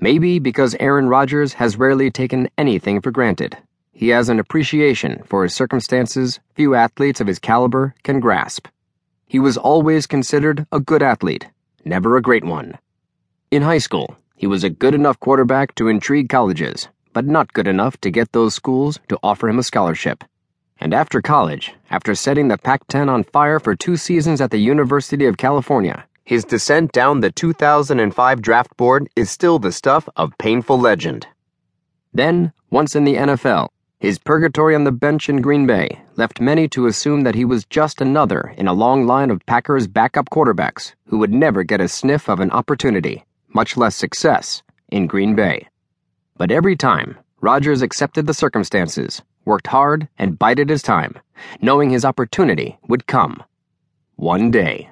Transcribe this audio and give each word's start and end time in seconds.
Maybe 0.00 0.38
because 0.38 0.76
Aaron 0.78 1.08
Rodgers 1.08 1.54
has 1.54 1.76
rarely 1.76 2.10
taken 2.10 2.48
anything 2.56 3.00
for 3.00 3.10
granted, 3.10 3.56
he 3.98 4.10
has 4.10 4.28
an 4.28 4.38
appreciation 4.38 5.24
for 5.24 5.42
his 5.42 5.54
circumstances 5.54 6.38
few 6.54 6.76
athletes 6.76 7.20
of 7.20 7.26
his 7.26 7.40
caliber 7.40 7.96
can 8.04 8.20
grasp. 8.20 8.68
He 9.26 9.40
was 9.40 9.56
always 9.56 10.06
considered 10.06 10.66
a 10.70 10.78
good 10.78 11.02
athlete, 11.02 11.48
never 11.84 12.16
a 12.16 12.22
great 12.22 12.44
one. 12.44 12.78
In 13.50 13.62
high 13.62 13.78
school, 13.78 14.16
he 14.36 14.46
was 14.46 14.62
a 14.62 14.70
good 14.70 14.94
enough 14.94 15.18
quarterback 15.18 15.74
to 15.74 15.88
intrigue 15.88 16.28
colleges, 16.28 16.86
but 17.12 17.26
not 17.26 17.52
good 17.52 17.66
enough 17.66 18.00
to 18.02 18.10
get 18.12 18.30
those 18.30 18.54
schools 18.54 19.00
to 19.08 19.18
offer 19.20 19.48
him 19.48 19.58
a 19.58 19.64
scholarship. 19.64 20.22
And 20.80 20.94
after 20.94 21.20
college, 21.20 21.74
after 21.90 22.14
setting 22.14 22.46
the 22.46 22.56
Pac 22.56 22.86
10 22.86 23.08
on 23.08 23.24
fire 23.24 23.58
for 23.58 23.74
two 23.74 23.96
seasons 23.96 24.40
at 24.40 24.52
the 24.52 24.58
University 24.58 25.24
of 25.24 25.38
California, 25.38 26.06
his 26.28 26.44
descent 26.44 26.92
down 26.92 27.20
the 27.20 27.32
2005 27.32 28.42
draft 28.42 28.76
board 28.76 29.08
is 29.16 29.30
still 29.30 29.58
the 29.58 29.72
stuff 29.72 30.06
of 30.14 30.36
painful 30.36 30.78
legend. 30.78 31.26
Then, 32.12 32.52
once 32.70 32.94
in 32.94 33.04
the 33.04 33.14
NFL, 33.14 33.70
his 33.98 34.18
purgatory 34.18 34.74
on 34.74 34.84
the 34.84 34.92
bench 34.92 35.30
in 35.30 35.40
Green 35.40 35.66
Bay 35.66 36.02
left 36.16 36.38
many 36.38 36.68
to 36.68 36.84
assume 36.84 37.22
that 37.22 37.34
he 37.34 37.46
was 37.46 37.64
just 37.64 38.02
another 38.02 38.52
in 38.58 38.68
a 38.68 38.74
long 38.74 39.06
line 39.06 39.30
of 39.30 39.46
Packers 39.46 39.86
backup 39.86 40.28
quarterbacks 40.28 40.92
who 41.06 41.16
would 41.16 41.32
never 41.32 41.62
get 41.62 41.80
a 41.80 41.88
sniff 41.88 42.28
of 42.28 42.40
an 42.40 42.50
opportunity, 42.50 43.24
much 43.54 43.78
less 43.78 43.96
success, 43.96 44.62
in 44.90 45.06
Green 45.06 45.34
Bay. 45.34 45.66
But 46.36 46.50
every 46.50 46.76
time, 46.76 47.16
Rodgers 47.40 47.80
accepted 47.80 48.26
the 48.26 48.34
circumstances, 48.34 49.22
worked 49.46 49.68
hard, 49.68 50.08
and 50.18 50.38
bided 50.38 50.68
his 50.68 50.82
time, 50.82 51.18
knowing 51.62 51.88
his 51.88 52.04
opportunity 52.04 52.76
would 52.86 53.06
come. 53.06 53.42
One 54.16 54.50
day. 54.50 54.90